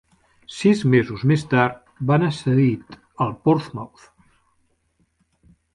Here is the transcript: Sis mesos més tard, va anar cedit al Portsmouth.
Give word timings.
Sis 0.59 0.79
mesos 0.93 1.25
més 1.33 1.43
tard, 1.51 1.77
va 2.11 2.17
anar 2.17 2.31
cedit 2.41 2.99
al 3.27 3.39
Portsmouth. 3.45 4.13